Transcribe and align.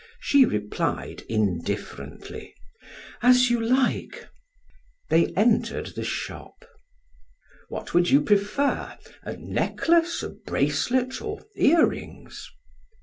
She 0.19 0.45
replied 0.45 1.21
indifferently: 1.29 2.55
"As 3.21 3.51
you 3.51 3.59
like." 3.61 4.29
They 5.11 5.27
entered 5.35 5.93
the 5.95 6.03
shop: 6.03 6.65
"What 7.69 7.93
would 7.93 8.09
you 8.09 8.21
prefer, 8.23 8.97
a 9.21 9.37
necklace, 9.37 10.23
a 10.23 10.29
bracelet, 10.29 11.21
or 11.21 11.45
earrings?" 11.55 12.49